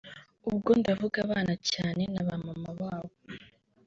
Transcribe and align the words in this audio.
ubwo 0.49 0.69
ndavuga 0.79 1.17
abana 1.25 1.53
cyane 1.69 2.01
na 2.13 2.21
ba 2.27 2.35
mama 2.45 2.69
babo 2.79 3.13